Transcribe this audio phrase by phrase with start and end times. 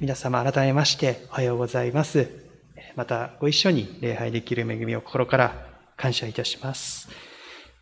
[0.00, 2.28] 皆様改めましておはようございます。
[2.94, 7.08] またご一緒に礼拝できる恵みを心から感謝いたします。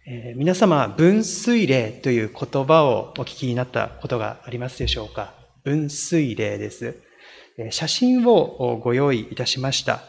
[0.06, 5.34] えー、皆様、分水礼という言葉をお聞きになったことがありますでしょうか？
[5.62, 7.02] 分水礼です。
[7.58, 10.00] え、写真をご用意いたしました。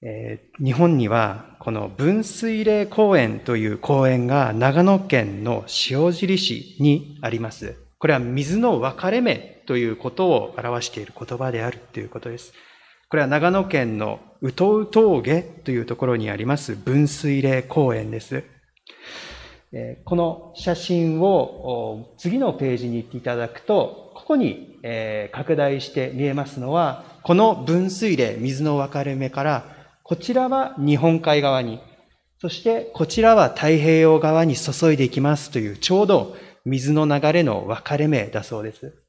[0.00, 7.74] えー、日本にはこの分水嶺公園という公園が長野県の塩尻市にあります。
[7.98, 12.52] これは水の分かれ目ということを表している言葉であるということです。
[13.08, 18.44] これは長野県の宇東峠というところにあります分水嶺公園です。
[20.04, 24.78] この写真を次のページに行っていただくと、ここに
[25.32, 29.64] 拡大して見えますのは、この分水嶺、水の分かれ目から、
[30.02, 31.80] こちらは日本海側に、
[32.40, 39.03] そしてこちらは太平洋側に注いでいきますというちょうど水の流れの分かれ目だそうです。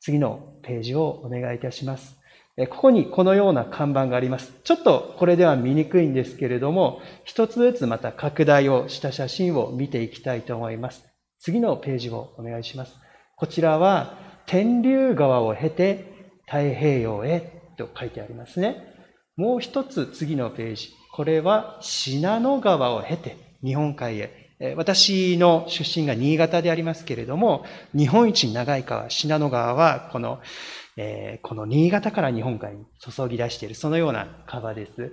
[0.00, 2.16] 次のページをお願いいたします。
[2.70, 4.52] ここにこのような看板があります。
[4.64, 11.04] ちょっとこれでは見にくいんですけれども、一つずつまた拡大をした写真を見ていきたいと思います。
[11.38, 12.96] 次のページをお願いします。
[13.36, 18.94] こちらは天竜川を経て太平洋へと書いてありますね。
[19.36, 20.88] もう一つ次のページ。
[21.12, 24.45] これは信濃川を経て日本海へ
[24.76, 30.40] 私の出身が新潟でありますけれども、日本一長い川、信濃川は、この、
[30.96, 35.12] えー、この新潟から日本海に注ぎ出している、そのような川です。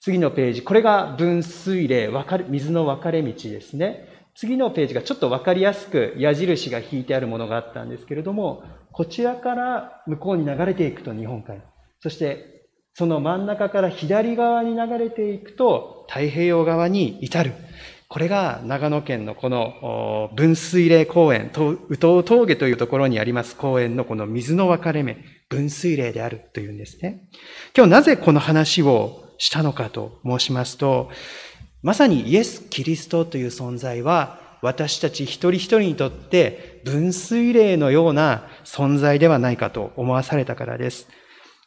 [0.00, 2.10] 次のページ、これが分水嶺、
[2.48, 4.06] 水の分かれ道ですね。
[4.34, 11.60] 次のページがちょっとわかりやすく矢印が引いてあるものがあったんですけれども、こちらから向こうに流れていくと日本海。
[12.00, 12.58] そして
[12.94, 17.52] その真ん中から左側に流れていくと太平洋側に至る。
[18.08, 21.50] これが長野県のこの分水嶺公園、
[21.90, 25.18] 宇東峠というところにあります公園のこの水の分かれ目、
[25.50, 27.28] 分水嶺であるというんですね。
[27.76, 31.10] 今日なぜこの話をしたのかと申しますと、
[31.82, 41.08] まさにイエス・キリストという存在は私たち一人一人にとって分水嶺のような存在ではないかと思わされたからです。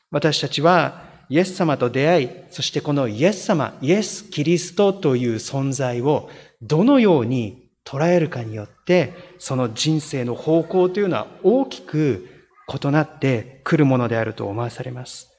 [0.10, 6.30] 私たちはイエス様と出会い、そしてこのイエス様、イエス・キリストという存在を
[6.62, 12.28] どのように捉えるかによって、その人生の方向というのは大きく
[12.68, 15.30] 異なってくるものであると思わされます。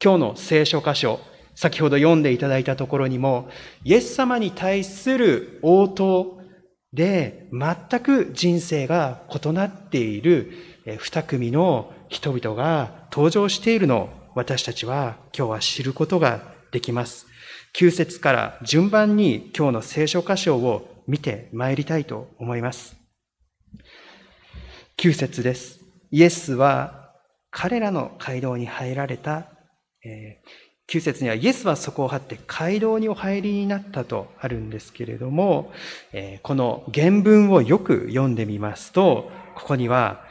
[0.00, 1.18] 今日の聖書箇所、
[1.56, 3.48] 先ほど読んでいただいたところにも、
[3.82, 6.38] イエス様に対する応答
[6.92, 10.52] で全く人生が異なっている
[10.96, 17.26] 二組の人々が登場しているのを私たちは今日は知ることができます。
[17.74, 22.96] 9節から順番に今日の聖書箇所を見て参りたいと思います。
[24.96, 25.80] 9節です。
[26.10, 27.12] イエスは
[27.50, 29.46] 彼らの街道に入られた、
[30.04, 35.72] えー、9節にはイエスはそこを張って街道にお入りになったとあるんですけれども、
[36.12, 40.24] えー、この原文をよく読んでみますと、ここには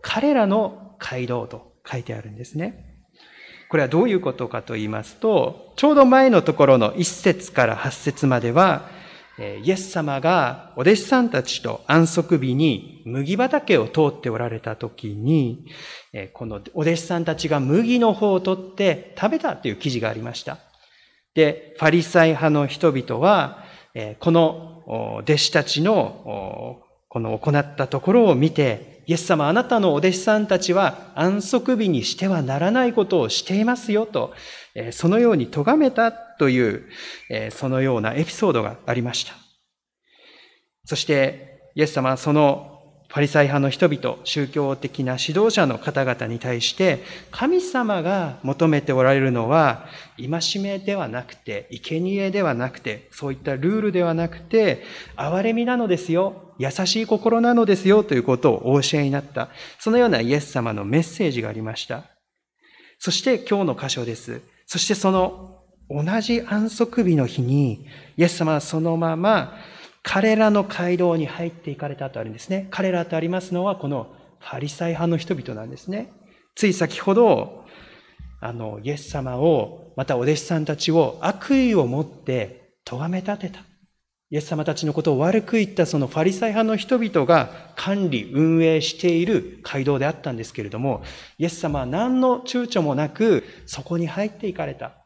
[0.00, 2.91] 彼らの街道と書いてあるんですね。
[3.72, 8.90] これはどういうことかと言いますと、ちょうど前のところの1節から8節までは、
[9.64, 15.64] イエス様がお弟子さんたちと安息日に麦畑を通っておられた時に、
[16.34, 20.58] このお弟子さんたちが麦の方を取って食べたという記事がありました。
[21.34, 23.64] で、ファリサイ派の人々は、
[24.20, 24.82] この
[25.22, 34.32] 弟子たちのこの行ったところを見て、イエス様、あなたのお弟子さんたちは安息日にしてはならないことをしていますよと、
[34.92, 36.88] そのように咎めたという、
[37.50, 39.34] そのようなエピソードがありました。
[40.84, 42.71] そして、イエス様はその
[43.12, 49.84] パリサイ派の人々、宗教的な指導者の方々に対して、神様が求めておられるのは、
[50.16, 54.82] 戒めではなくて、生贄ではなくて、そういったルールではなくて、
[55.18, 59.50] 憐れみなのですよ、優しい心なのですよ、ということをお教えになった。
[59.78, 62.04] そのようなイエス様のメッセージがありました。
[62.98, 64.40] そして今日の箇所です。
[64.64, 65.58] そしてその
[65.90, 69.58] 同じ安息日の日に、イエス様はそのまま
[70.02, 72.66] 彼らの街道に入っていかれたとあるんですね。
[72.70, 76.12] 彼らとありますのは、このファリサイ派の人々なんですね。
[76.54, 77.64] つい先ほど、
[78.40, 83.60] あの、イエス様を、またお弟子さんたちを悪意を持って咎め立てた。
[84.30, 91.02] イエス様たちのことを悪く言ったそのファリサイ派の人々が管理、運営している街道であったんですけれども、
[91.38, 95.01] イエス様は何の躊躇もなくそこに入っていかれた。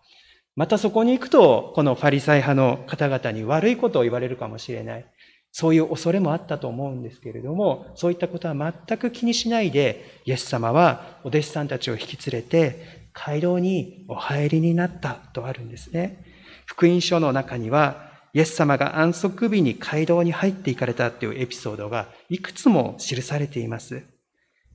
[0.56, 5.06] またそこに行くと、このファリサイ派の方々に悪いことを言われるかもしれない。
[5.52, 16.24] そういう恐れもあったと思うんですけれども、そういったことは全く気にしないで、イエス様はお弟子さんたちを引き連れて、街道にお入りになったとあるんですね。
[16.64, 24.02] 福音書の中には、イエス様が安息日に街道に入っていかれたというエピソードがいくつも記されています。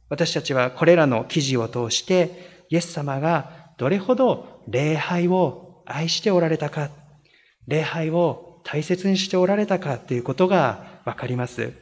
[0.10, 6.90] 私たちはこれらの記事を通して、イエス様がどれほど礼拝を愛しておられたか、
[7.68, 11.74] 礼拝を大切にしておられたかということがわかります。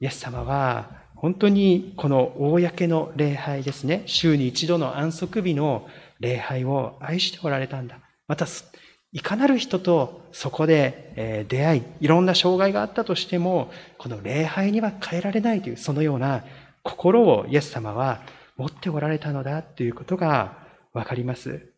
[0.00, 5.88] イエス様は本当にこの公の礼拝ですね、週に一度の安息日の
[6.18, 7.98] 礼拝を愛しておられたんだ。
[8.26, 8.46] また、
[9.12, 16.44] いかなる人とそこで出会い、いろんな障害があったとしても、この礼拝には変えられないという、そのような
[16.82, 18.22] 心をイエス様は
[18.56, 20.56] 持っておられたのだということが
[20.92, 21.71] わかります。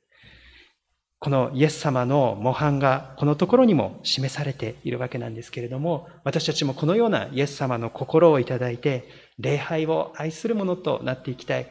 [1.24, 11.66] このイエス様の模範がこのところにも示されているわけなんですけれども、私たちもこのようなイエス様の心をいただいて、礼拝を愛するものとなっていきたい。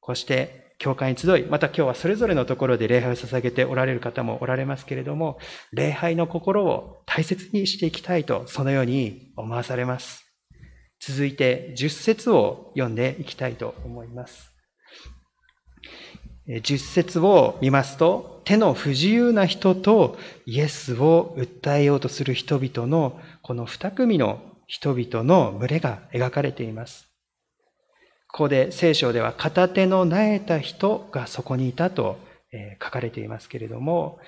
[0.00, 5.36] こうして教会に集い、また今日はそれぞれのところで礼拝を捧げておられる方もおられますけれども、
[5.74, 10.24] 礼拝の心を大切にしていきたいと、そのように思わされます。
[11.00, 14.50] 続いて、十節を読んでいきたいと思います。
[16.62, 20.16] 十節を見ますと、手の不自由な人と
[20.46, 27.08] イエスを訴えようとする人々のこの二組の人々の群れが描かれています。
[28.28, 32.18] ここで聖書では片手の苗えた人がそこにいたと
[32.82, 34.20] 書かれていますけれども、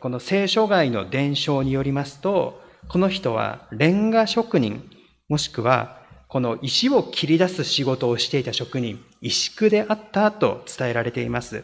[0.00, 4.90] この聖書外の伝承によりますと、この人はレンガ職人、
[5.28, 6.01] もしくは
[6.32, 11.62] この石を切り出す仕事をしていた職人、石工であったと伝えられています。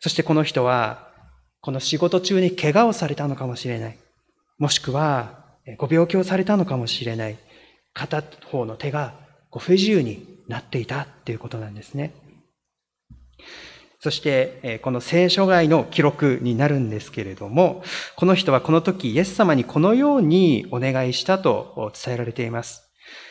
[0.00, 1.10] そしてこの人は、
[1.60, 3.98] この仕事中に怪我をされたのかもしれない。
[4.56, 5.44] もしくは、
[5.76, 7.36] ご病気をされたのかもしれない。
[7.92, 9.12] 片方の手が
[9.50, 12.14] ご不自由になっていたっていうことなんですね。
[14.00, 17.84] そして、この聖書外の記録になるんですけれども、
[18.16, 22.85] この人はこの時イエス様にこのようにお願いしたと伝えられています。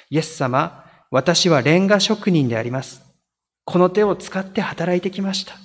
[0.09, 3.03] イエス様、私はレンガ職人であります。
[3.63, 5.55] この手を使って働いてきました。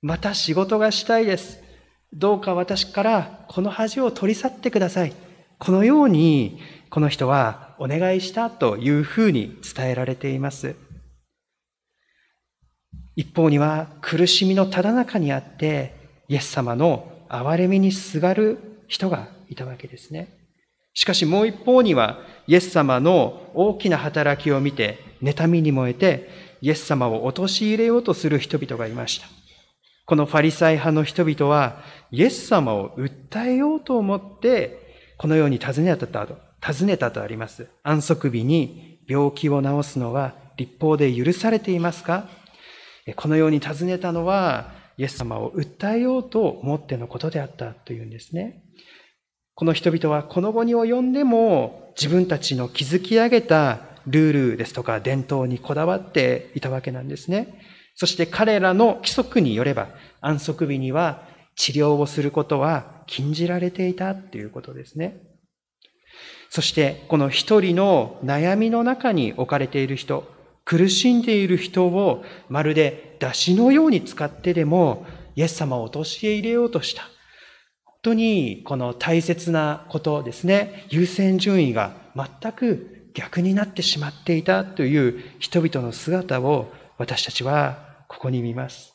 [0.00, 1.62] また仕事がしたいです。
[2.12, 5.12] どうか私からこの恥を取り去ってください。
[5.58, 6.60] このように、
[6.90, 10.74] この人はお願いしたというふうに伝えられています。
[13.16, 20.37] 一方には苦しみのただ中にあって、イエス様の憐れみにすがる人がいたわけですね。
[20.94, 26.28] しかしもう一方には、イエス様の大きな働きを見て、妬みに燃えて、
[26.60, 29.26] イエス様を陥れようとする人々がいました。
[30.06, 37.68] このファリサイ派の人々は、イエス様を訴えようと思って、このように尋ねたと、尋ねたとあります。
[37.82, 42.28] 安息日に病気を治すのは立法で許されていますか？
[43.16, 48.64] このように尋ねたのは、イエス様を訴えようと思ってのことであったというんですね。
[49.58, 57.60] この人々はこの後に及んでも自分たちの築き上げたルールですとか伝統にこだわっていたわけなんですね。
[57.96, 59.88] そして彼らの規則によれば
[60.20, 61.24] 安息日には
[61.56, 65.22] 治療をすることは禁じられていたっていうことですね。
[66.50, 70.22] そしてこの一人の悩みの中に置かれている人、
[70.64, 77.02] 苦しんでいる人をまるで出汁のように使ってでもイエス様を陥れようとした。
[78.02, 88.94] 当にこの大切なことですね、優先順位が全く逆になってしまっていたという人々の姿を私たちはここに見ます。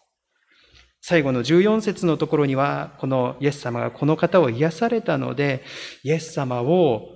[1.02, 5.62] 最後の14節のところには、このイエス様がこの方を癒されたので、
[6.04, 7.10] イエス様を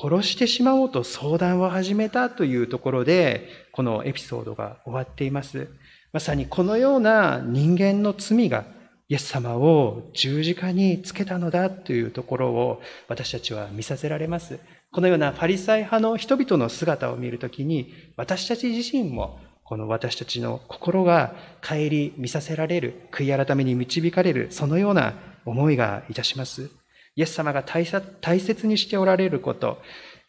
[0.00, 5.68] 殺してしまおうと相談を始めたというところで、このエピソードが終わっています。
[6.12, 8.64] まさにこのような人間の罪が
[9.08, 14.58] イエス様を十字架につけたのだというところを私たちは見させられます。
[14.90, 26.70] このようなファリサイ派の人々の姿を見るときに、私たち自身もこの私たちの心が帰り見させられる、悔い改めに導かれる、そのような思いがいたします。
[27.16, 29.78] イエス様が大切にしておられること、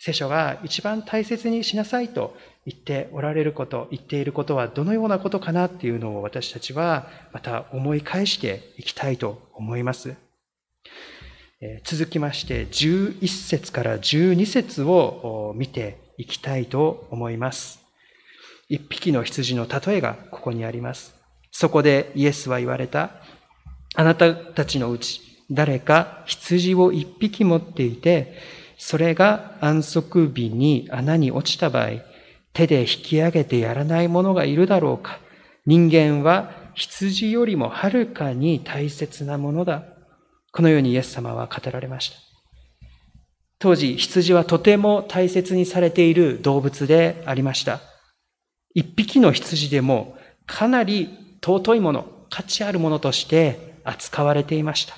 [0.05, 10.17] 聖書が一番大切にしなさいと言っておられること、言っていることはどのようなことかなっていうのを私たちはまた思い返していきたいと思います。
[11.85, 17.79] 続きまして11節から12節を見ていきたいと思います。
[18.67, 21.15] 一匹の羊の例えがここにあります。
[21.49, 23.11] そこでイエスは言われた。
[23.95, 32.01] あなたたちのうち誰か羊を一匹持っていて、それが安息日に穴に落ちた場合、
[32.51, 35.19] 手で引き上げてやらない者がいるだろうか。
[35.65, 39.85] 人間は羊よりもはるかに大切なものだ。
[40.51, 42.17] このようにイエス様は語られました。
[43.57, 47.79] 当時、羊はとても大切にされている動物でありました。
[48.73, 54.97] 一匹の羊でもかなり尊いもの、価値あるものとして扱われていました。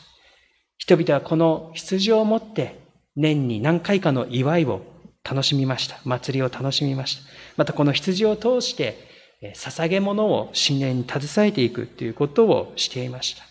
[0.80, 2.84] 人々はこの羊を持って
[3.16, 4.82] 年に何回かの祝いを
[5.24, 6.00] 楽しみました。
[6.04, 7.24] 祭りを楽しみました。
[7.58, 9.08] またこの羊を通して
[9.56, 13.44] 捧げ物を信念に携えていくということをしていました。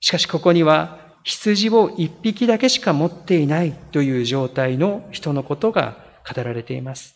[0.00, 5.96] しかしここには羊を一匹だけしか持っていないという状態の人のことが
[6.28, 7.14] 語られています。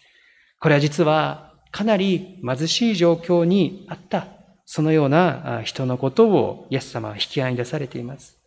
[0.61, 4.29] これは実はかなり貧しい状況にあった、
[4.65, 8.39] そのような人のことをイエス様は引き合いに出されています。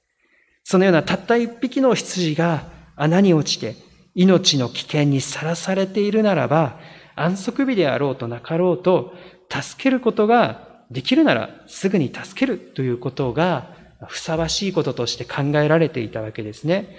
[0.64, 3.76] そのようなたった一匹の羊が穴に落ちて
[4.14, 6.78] 命の危険にさらされているならば、
[7.16, 9.14] 安息日であろうとなかろうと、
[9.50, 13.74] 助けることができるならすぐに助けるということが
[14.08, 16.96] ふさわしいこととして考えられていたわけですね。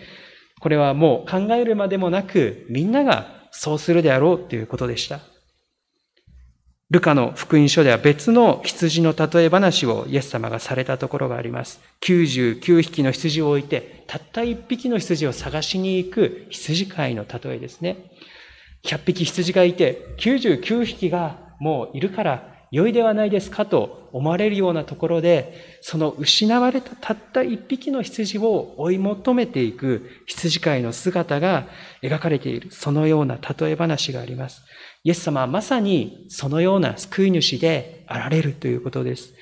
[0.61, 5.21] これはもう考えるまでもなく、みんながそうするであろうということでした。
[6.91, 11.81] ルカの福音書では別の羊の例え話をイエス様がされたところがあります。
[12.01, 18.11] 99匹の羊を置いて、たった1匹の羊を探しに行く羊飼いの例えですね。
[18.83, 31.69] 100匹羊がいて、99匹がもういるから良いではないですかと思われるようなところで、その失われたたった1匹の羊を追い求めていく羊飼いの姿が
[32.03, 34.63] 描かれている、そのような例え話があります。
[35.03, 39.33] イエス様はまさにそのような救い主であられるということです。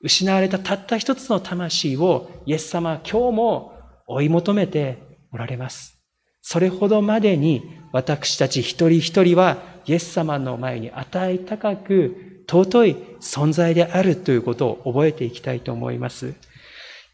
[0.00, 3.72] 失われたたった一つの魂をイエス様は今日も
[4.06, 4.98] 追い求めて
[5.32, 5.98] おられます。
[6.42, 16.34] それほどまでに私たち一人一人はイエス様の前に値高く尊い存在であるということを覚えていきたいと思います。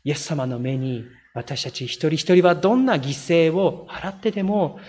[0.04, 1.04] イエス様の目に
[1.34, 4.80] 私たち一人一人はどんな犠牲を払ってでも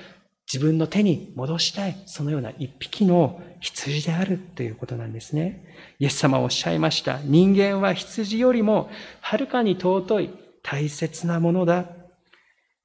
[0.52, 5.64] 自分の手に戻したい、そのような一匹の羊であるということなんですね。
[5.98, 7.20] イエス様はおっしゃいました。
[7.24, 8.90] 人間は羊よりも
[9.22, 10.30] はるかに尊い
[10.62, 11.86] 大切なものだ。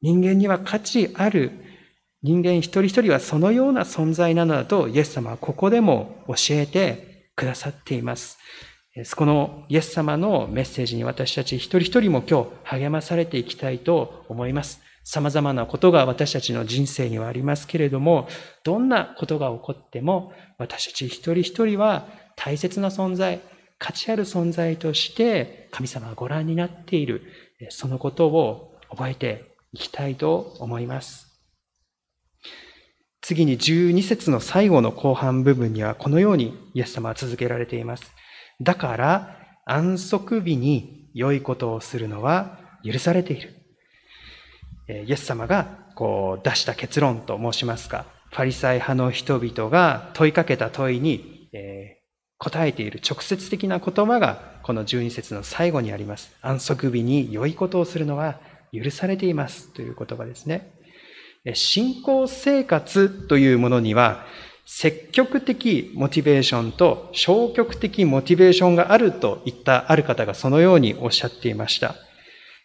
[0.00, 1.50] 人間には価値ある。
[2.22, 8.38] 人間一人一人はそのような存在なのだとイエス様はここでも教えてくださっています。
[9.16, 14.80] このイエス様のメッセージに私たち一人一人も今日励まされていきたいと思います。
[15.08, 18.26] 様々なことが私たちの人生にはありますけれども、
[18.64, 23.40] どんなことが起こっても、私たち一人一人は大切な存在、
[23.78, 27.22] 価値ある存在として神様がご覧になっている、
[27.68, 31.40] そのことを覚えていきたいと思います。
[33.20, 38.12] 次に12節の最後の後半部分にはこのようにイエス様は続けられています。
[38.60, 43.65] だから安息日に良いことをするのは許されている。
[44.88, 51.96] イエス様がこう出した結論と申しますか、ファリサイ派の人々が問いかけた問いに、え
[52.38, 56.36] 答えている直接的な言葉がこの12節の最後にあります。
[56.42, 58.40] 安息日に良いことをするのは
[58.72, 60.72] 許されていますという言葉ですね。
[61.54, 64.26] 信仰生活というものには
[64.66, 71.94] 積極的モチベーションと消極的モチベーションがあるといったある方がそのようにおっしゃっていました。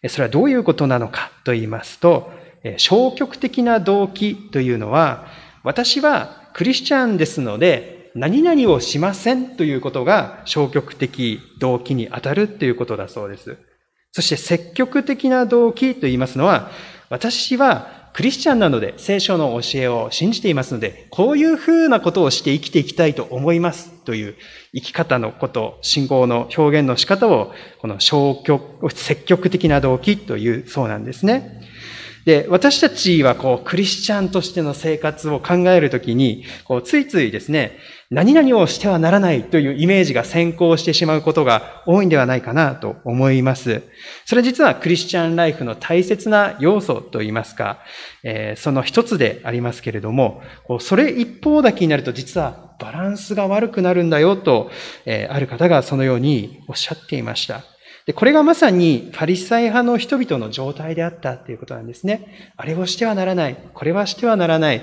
[0.08, 2.32] それはどういうことなのかと言いますと、
[2.76, 5.26] 消極的な動機というのは、
[5.62, 13.56] 私はクリスチャンですので、何々をしませんということが消極的動機に当たるということだそうです。
[14.12, 16.70] そして積極的な動機と言いますのは、
[17.08, 24.36] 私はクリスチャンなので聖書の教えを信じていますので、こういうふうなことをして生きていきたいと思いますという
[24.74, 31.60] 生き方のこと、信仰の表現の仕方を、この消極、積極的な動機というそうなんですね。
[32.24, 37.78] で、私たちはこう、クリスチャンとしての生活を考えるときに、こう、ついついですね、
[38.12, 43.82] 何々をしてはならないというイメージが先行してしまうことが多いんではないかなと思います。
[44.26, 47.78] それは実はクリスチャンライフの大切な要素といいますか、
[48.22, 54.70] えー、その一つでありますけれども、こうそれ一方だけになると実はバランスが悪くなるんだよと、
[55.06, 57.71] えー、ある方がそのようにおっしゃっていました。
[58.06, 62.52] で、これがまさにファリサイ派の人々の状態であったということなんですね。
[62.56, 63.56] あれをしてはならない。
[63.74, 64.82] これはしてはならない。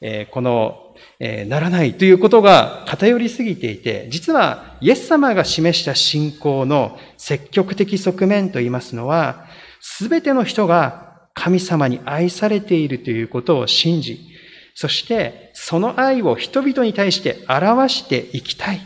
[0.00, 0.88] えー、この
[1.20, 9.46] えならないということが偏りすぎていて、実はイエス様が示した信仰の積極的側面といいますのは、
[9.80, 14.28] すべての人が神様に愛されているということを信じ、
[14.74, 18.80] そしてその愛を人々に対して表していきたい。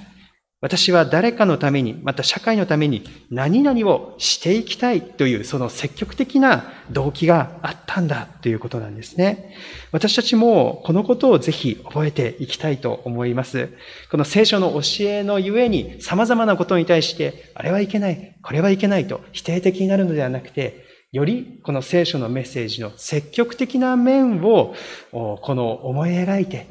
[0.63, 9.57] 私は誰かのために、また社会のために何々をしていきたいというその積極的な動機があったんだということなんですね。
[9.91, 13.71] 私たちもこのことをぜひ覚えていきたいと思います。
[14.09, 24.77] この聖書の教えのゆえに様々なことに対して、あれはいけない、これはいけないと否定的になるのではなくて、よりこの聖書のメッセージの積極的な面を
[25.11, 26.69] この思い描いて、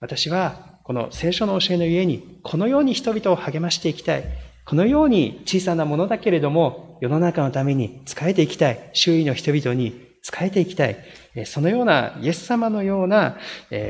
[0.00, 4.24] 私はこの聖書の教えのゆえに、このように人々を励ましていきたい。
[4.66, 8.90] このように小さなものだけれども、世の中のために仕えていきたい。
[8.92, 10.98] 周囲の人々に仕えていきたい。
[11.46, 13.38] そのようなイエス様のような、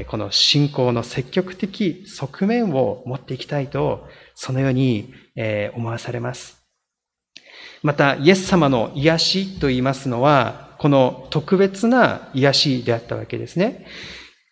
[0.07, 5.13] この信仰の積極的側面を持っていきたいと、そのように
[5.75, 6.63] 思わされます。
[7.83, 13.85] また、イエス様の癒しと言いますのは、この特別な癒しであったわけですね。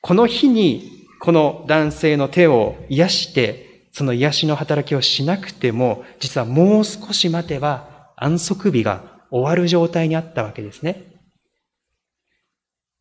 [0.01, 11.05] この日にこの男性の手を癒して、その癒しの働きをしなくても、実はもう少し待てば安息日が終わる状態にあったわけですね。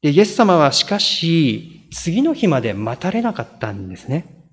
[0.04, 4.52] で、イエス様はしかし、次の日まで待たれなかったんですね。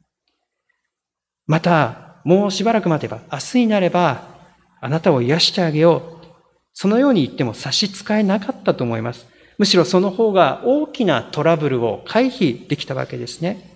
[1.47, 4.49] また、もうしばらく待てば、明日になれば、
[4.81, 6.27] あなたを癒してあげよう。
[6.73, 9.27] そのように言っても差し支えなかったと思います。
[9.59, 13.69] むしろその方が大きなトラブルを回避できたわけですね。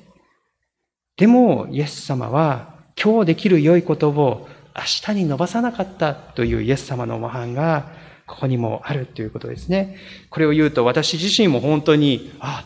[1.17, 7.91] でも、イエス様は今日できる良いことを明日に伸ばさなかったというイエス様の模範が
[8.27, 9.99] ここにもあるということですね。
[10.31, 12.65] これを言うと私自身も本当に、あ、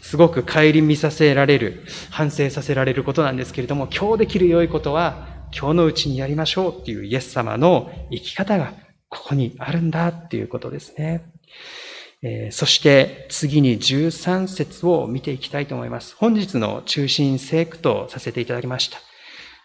[0.00, 8.72] すごく顧みさせられる、反省させられることなんですけれども、今日できる良いことは今日のうちにやりましょうっていうイエス様の生き方が
[9.08, 11.30] ここにあるんだっていうことですね。
[12.26, 16.16] えそして次に13節を見ていきたいと思います。
[16.16, 18.98] 本日の中心聖句とさせていただきました。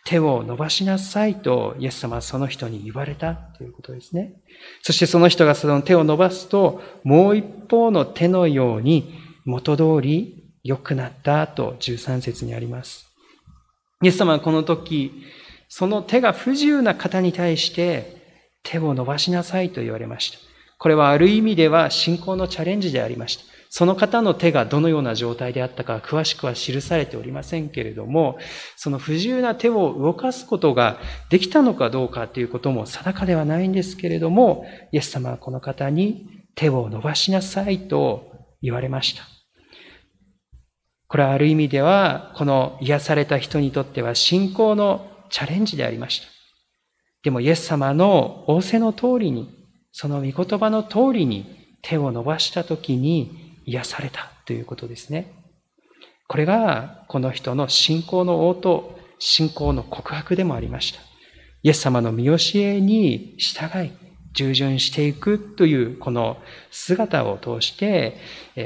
[0.05, 4.33] 手を伸ばしなさいとイエス様はその人に言われたということですね。
[4.81, 9.13] そしてその人がその手を伸ばすと、もう一方の手のように
[9.45, 13.07] 元通り良くなったと13節にあります。
[14.03, 15.23] イエス様はこの時、
[15.69, 18.17] その手が不自由な方に対して
[18.63, 20.48] 手を伸ばしなさいと言われました。
[20.79, 23.43] これはある意味では信仰のチャレンジでありました。
[23.69, 28.39] その方の手がどのような状態であったか詳しくは記されておりませんけれども、
[28.75, 30.97] その不自由な手を動かすことが
[31.29, 39.23] できたのかどうかということも定かではないんですけれども、イエス様はこの方に手を伸ばしなさいと言われました。
[41.07, 46.27] これはある意味では、この癒された人にとっては信仰のチャレンジでありました。
[47.21, 49.58] でもイエス様の仰せの通りに、
[49.91, 55.33] その御言葉の通りに手を伸ばした時に癒されたということですね。
[56.27, 60.99] これがこの人の信仰の応答、信仰の告白でもありました。
[61.63, 63.91] イエス様の見教えに従い、
[64.33, 66.37] 従順していくというこの
[66.71, 68.17] 姿を通して、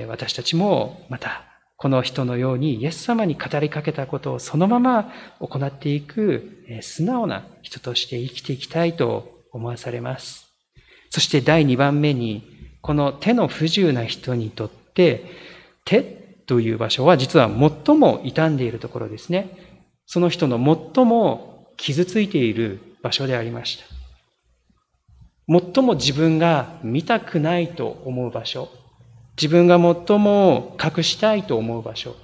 [0.07, 1.43] 私たちもまた
[1.77, 10.42] この人のようにイエス様に語りかけたことをそのまま行っていく素直な人として生きていきたいと思わされます。
[11.13, 12.41] そして第2番目に、
[12.82, 15.23] この手の不自由な人にとって、
[15.86, 19.56] 手という場所は実は最も傷んでいるところですね。
[20.08, 20.58] その人の
[20.95, 23.86] 最も傷ついている場所でありました。
[25.47, 28.69] 最も自分が見たくないと思う場所。
[29.38, 32.15] 自分が最も隠したいと思う場所。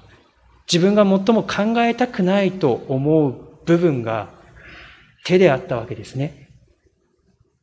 [0.65, 4.29] 自分が最も考えたくないと思う部分が
[5.25, 6.48] 手であったわけですね。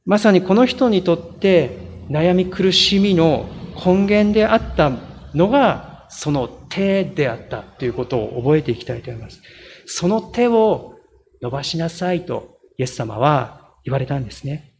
[0.06, 3.48] まさにこの人にとって悩み苦しみの
[3.84, 4.92] 根源であった
[5.34, 9.42] のがその手であったということを覚えていきたいと思います。
[9.86, 10.94] その手を
[11.42, 14.74] 伸ばしなさいとイエス様は言われたんですね。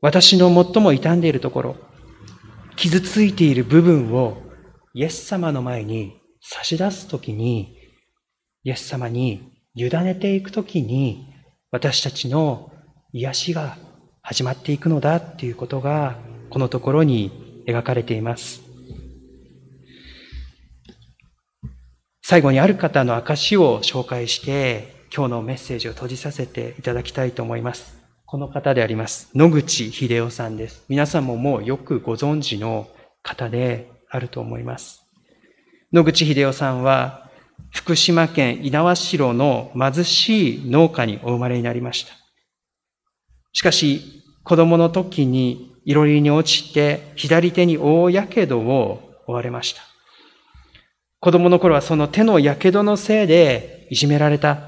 [0.00, 1.76] 私の最も傷んでいるところ、
[2.76, 4.42] 傷ついている部分を
[4.94, 7.76] イエス様の前に差し出すときに、
[8.62, 11.26] イエス様に委ねていくときに、
[11.72, 12.70] 私たちの
[13.12, 13.76] 癒しが
[14.28, 16.18] 始まっていくのだっていうことが、
[16.50, 18.60] このところに描かれています。
[22.22, 27.96] 最後にある方の証を紹介して、今日のメッセージを閉じさせていただきたいと思います。
[28.26, 29.30] この方であります。
[29.34, 30.84] 野口秀夫さんです。
[30.90, 32.86] 皆さんももうよくご存知の
[33.22, 35.06] 方であると思います。
[35.90, 37.30] 野口秀夫さんは、
[37.70, 42.12] 福島県猪苗代の貧しい農家にお生まれになりました。
[43.54, 44.17] しかし、
[44.48, 49.82] 子供の時にいろりに落ちて左手に大やけどを負われました。
[51.20, 54.60] 子供の頃はその手のやけどのせいでいじめられた、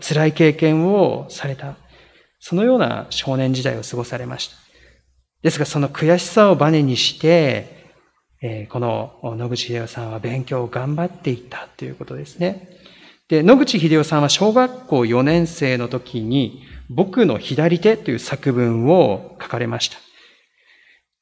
[0.00, 1.74] 辛い経験をされた、
[2.40, 4.56] そのような少年時代を過ごされました。
[5.42, 7.92] ですがその悔しさをバネにして、
[8.70, 12.70] この野口秀夫さんは勉強を頑張っていったということですね。
[13.28, 19.98] で、野口秀夫さんは小学校4年生の時に、僕の左手という作文を書かれました。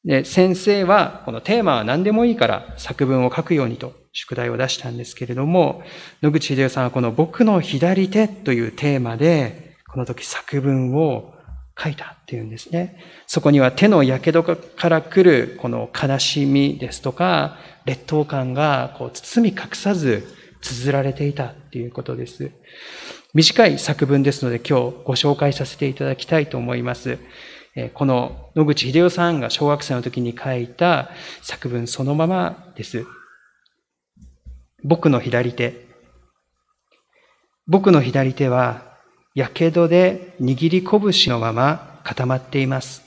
[0.04, 5.82] で、先生は、このテーマは何でもいいから作文を書くようにと宿題を出したんですけれども、
[6.22, 11.34] 野口秀夫さんはこの僕の左手というテーマで、この時作文を
[11.76, 13.02] 書いたっていうんですね。
[13.26, 20.24] そこには手の火傷から来るこの悲しみですとか、劣等感がこう包み隠さず
[20.62, 22.52] 綴られていたっていうことです。
[23.34, 27.18] 短い作文ですので今日ご紹介させていただきたいと思います。
[27.92, 31.10] この野口秀夫さんが小学生の時に書いた
[31.42, 33.04] 作文そのままです。
[34.82, 35.86] 僕の左手。
[37.66, 38.96] 僕の左手は、
[39.34, 43.02] やけどで握り拳のまま固まっています。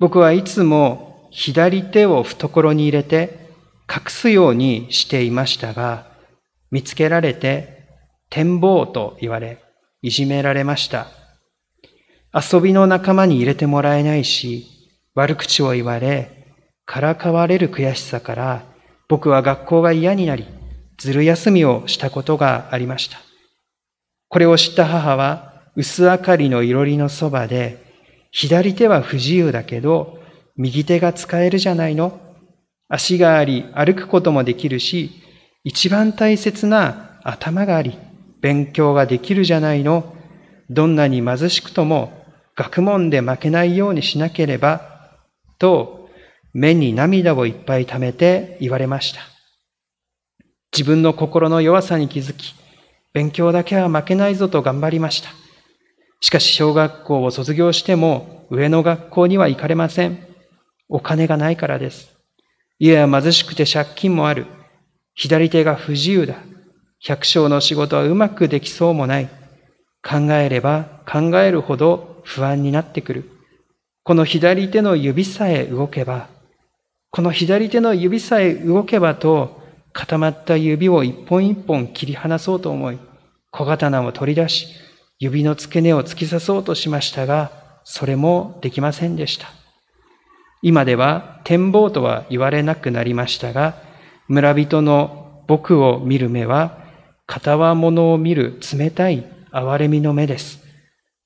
[0.00, 3.50] 僕はいつも左手を懐に入れて
[3.88, 6.06] 隠すようにしていましたが、
[6.72, 7.75] 見つけられて
[8.30, 9.58] 展望と言われ、
[10.02, 11.08] いじめられました。
[12.34, 14.66] 遊びの仲間に入れてもらえないし、
[15.14, 18.62] 悪口を言われ、からかわれる悔しさから、
[19.08, 20.46] 僕は学校が嫌になり、
[20.98, 23.18] ずる休みをしたことがありました。
[24.28, 27.84] これを知った母は、薄明かりのいろりのそばで、
[28.30, 30.18] 左手は不自由だけど、
[30.56, 32.20] 右手が使えるじゃないの
[32.88, 35.10] 足があり、歩くこともできるし、
[35.64, 37.98] 一番大切な頭があり、
[38.40, 40.14] 勉強ができるじゃないの
[40.70, 42.24] どんなに貧しくとも
[42.56, 44.80] 学問で負けないようにしなければ、
[45.58, 46.08] と、
[46.54, 49.20] 目に涙をいっぱい溜めて言われました。
[50.72, 52.54] 自分の心の弱さに気づき、
[53.12, 55.28] 勉強だけは負けないぞと頑張りました。
[56.20, 60.18] しかし小学校を卒業しても上の学校には行かれません。
[60.88, 62.16] お金がないからです。
[62.78, 64.46] 家は貧しくて借金もある。
[65.14, 66.36] 左手が不自由だ。
[67.00, 69.28] 百姓の仕事はうまくできそうもない。
[70.02, 73.30] 考えれば考えるほど不安になってくる。
[74.02, 76.28] この左手の指さえ動けば、
[77.10, 82.98] この左手の指さえ動けばと、固まった指を一本一本切り離そうと思い、
[83.50, 84.68] 小刀を取り出し、
[85.18, 87.50] 指の付け根を突き刺そうとしましたが、
[87.84, 89.48] それもできませんでした。
[90.60, 93.76] 今では展望とは言われなくなりましたが、
[94.28, 96.85] 村人の僕を見る目は、
[97.26, 100.64] 片輪物を見る冷たい憐れみの目です。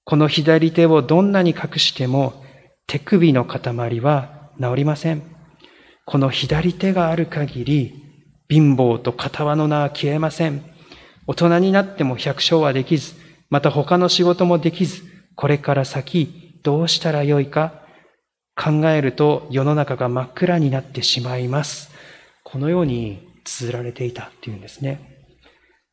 [0.04, 2.42] この左手をどんなに隠しても
[2.86, 5.22] 手首の塊は治りません。
[6.06, 7.94] この左手がある限り
[8.48, 10.64] 貧乏と片輪の名は消えません。
[11.26, 13.14] 大人になっても百姓はできず、
[13.48, 15.02] また他の仕事もできず、
[15.36, 17.80] これから先どうしたらよいか
[18.56, 21.90] 考えると世の中が真っ暗になってしまいます。
[22.42, 25.10] このように綴られていたっていうんですね。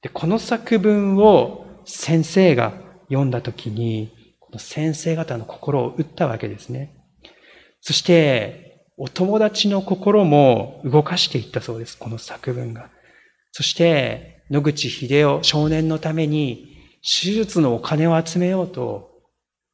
[0.01, 2.73] でこの作文を先生が
[3.09, 6.95] 読んだときに、この先生方の心を打ったわけですね。
[7.81, 12.89] そして、お友達の心も動かしていったそうです、この作文が。
[13.51, 19.11] そして、野口秀夫少年のために、手術のお金を集めようと、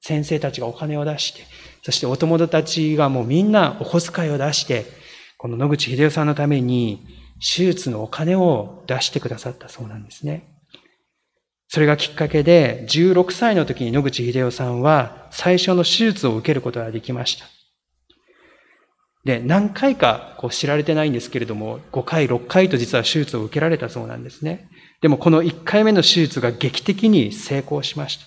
[0.01, 1.43] 先生たちがお金を出して、
[1.83, 4.85] そしてお友達がもうみんなお小遣いを出して、
[5.37, 7.05] この野口秀夫さんのために、
[7.39, 10.53] 手術のお金を出してくださったそうなんですね。
[11.67, 17.45] それがきっかけで、16歳の時に野口秀夫さんは最初の手術を受けることができました。
[19.25, 24.69] で、何回かこう知られてないんですけれども、5回、6回と実は手術を受けられたそうなんですね。
[25.01, 28.25] でもこの1回目の手術が劇的に成功しました。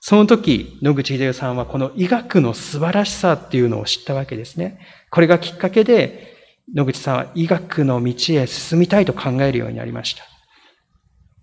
[0.00, 4.78] その時、野口秀夫さんはこの医学の素晴らしさっていうのを知ったわけですね。
[5.10, 6.33] これがきっかけで、
[6.72, 10.24] 野口さんは医学の道へ進みたいと考えるようになりました。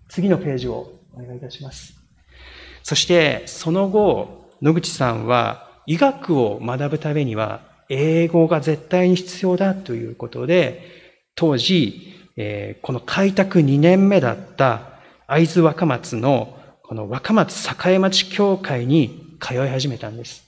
[0.08, 1.94] 次のページをお願いいたします。
[2.82, 10.90] そして、その後、野口さんは医学を学ぶためには英語が絶対に必要だということで、
[11.34, 14.82] 当時、えー、この開拓2年目だった
[15.26, 17.54] 会津若松のこの若松
[17.86, 20.44] 栄町教会に通い始めたんです。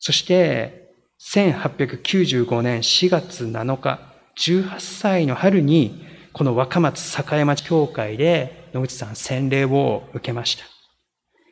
[0.00, 0.85] そして、
[1.20, 4.00] 1895年4月7日、
[4.38, 10.64] 18歳の春に、この若松栄町教会で野口さん洗礼を受けました。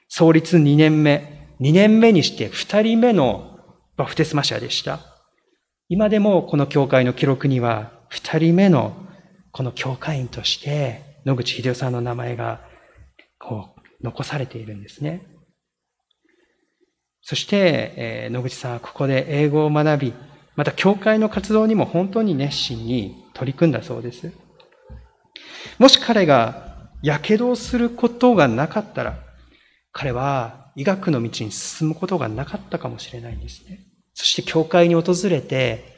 [0.08, 3.58] 創立2年目、2年目にして2人目の
[3.96, 5.00] バフテスマ社でした。
[5.88, 8.94] 今でもこの教会の記録には、二人目の
[9.50, 12.60] この教会員として、野口秀夫さんの名前が、
[13.38, 15.33] こう、残されているんですね。
[17.24, 20.12] そして、え、野口さんはここで英語を学び、
[20.56, 24.30] また教会の活動にも本当に熱心に取り組んだそうです。
[25.78, 29.18] もし彼が火傷をすることがなかったら、
[29.90, 33.80] 彼は医学の道に進むことがなかったかもしれないんですね。
[34.12, 35.94] そして教会に訪れて、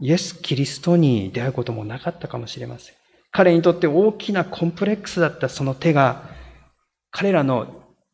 [0.00, 2.94] イエス・キリストに出会うこともなかったかもしれません。
[3.32, 6.22] 彼にとって大きなコンプレックスだったその手が、
[7.10, 7.66] 彼らの、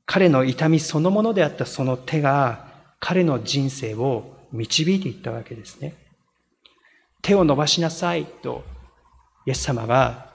[0.06, 2.66] 彼の痛みそのものであったその手が、
[3.00, 5.94] 彼の人生を導いていったわけですね。
[7.22, 8.64] 手を伸ばしなさいと、
[9.46, 10.30] イエス様が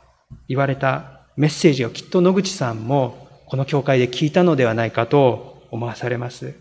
[0.48, 6.54] 言われたメッセージをきっと野口さんもこの教会で聞いたのではないかと思わされます。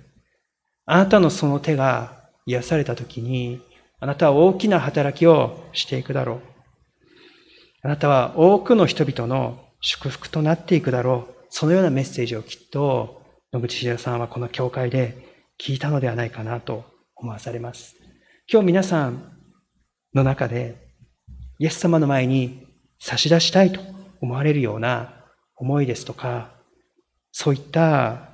[0.86, 3.60] あなたのその手が癒された時に、
[4.00, 6.40] あなたは大きな働きをしていくだろう。
[7.82, 11.37] あなたは多くの人々の祝福となっていくだろう。
[11.50, 15.16] そのようなメッセージをきっと野口秀さんはこの教会で
[15.58, 16.84] 聞いたのではないかなと
[17.16, 17.96] 思わされます。
[18.50, 19.32] 今日皆さん
[20.14, 20.88] の中で
[21.58, 22.66] イエス様の前に
[23.00, 23.80] 差し出したいと
[24.20, 25.12] 思われるような
[25.56, 26.50] 思いですとか、
[27.32, 28.28] そういった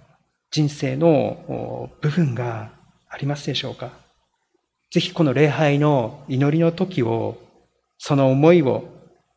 [0.50, 2.72] 人生の部分が
[3.08, 3.92] ありますでしょうか
[4.90, 7.38] ぜひこの礼拝の祈りの時を、
[7.98, 8.84] その思いを、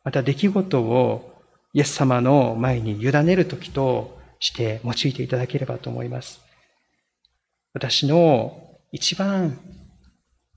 [0.04, 1.27] また出来事を
[1.74, 6.40] イエス様の前に委ねる時として用いていただければと思います。
[7.74, 9.58] 私の一番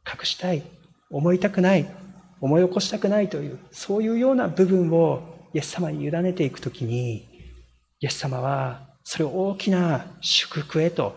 [0.08, 0.64] 隠したい、
[1.10, 1.88] 思いたくない、
[2.40, 7.28] 思い起こしたくないという、そういうような部分をイエス様に委ねていくときに、
[8.00, 11.14] イエス様はそれを大きな祝福へと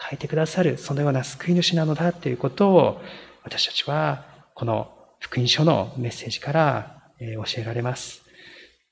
[0.00, 3.00] 変えてくださる、そのような救い主なのだということを、
[3.42, 8.23] 私たちはこの福音書のメッセージから教えられます。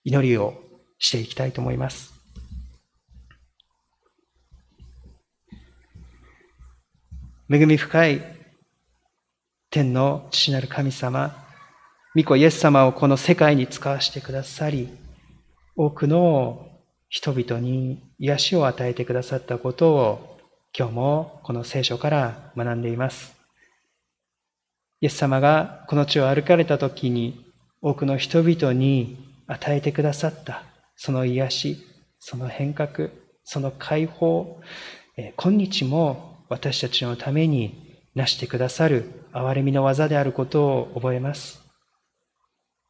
[0.04, 0.54] 祈りを
[0.98, 2.12] していきたいと思います。
[7.50, 8.22] 恵み深い
[9.70, 11.34] 天の父なる神様、
[12.14, 14.88] 御子イエス様をこの世界に使わせてくださり、
[15.76, 16.68] 多くの
[17.08, 20.38] 人々に癒しを与えてくださったことを
[20.76, 23.34] 今日もこの聖書から学んでいます。
[25.00, 27.44] イエス様がこの地を歩かれた時に
[27.80, 30.64] 多くの人々に与えてくださった
[30.96, 31.86] その癒し、
[32.20, 33.08] その変革、
[33.44, 34.60] その解放、
[35.36, 41.60] 今日も私たちのために成してくださる憐れみの技であることを覚えます。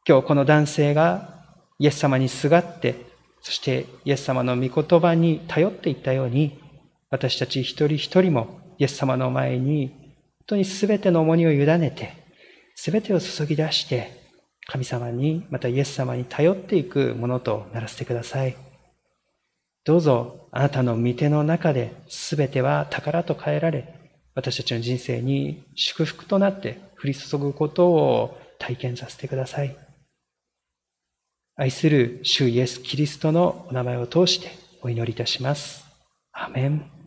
[0.07, 1.45] 今日この男性が
[1.79, 2.95] イエス様にすがって、
[3.41, 6.59] そしてイエス様の御言葉に頼っていったように、
[7.09, 9.97] 私たち一人一人もイエス様の前に本
[10.47, 12.13] 当に全ての重荷を委ねて、
[12.75, 14.22] 全てを注ぎ出して、
[14.65, 18.55] 神様に、またイエス様に頼っていくものとならせてください。
[19.85, 23.93] どうぞあなたの御手の中で全ては宝と変えられ、
[24.35, 29.75] 私たちの人生に祝福となって降り注ぐことを体験させてください。
[31.55, 35.85] 愛する主イエス・キリストのお名前を通してお祈りいたします。
[36.31, 37.02] アメン。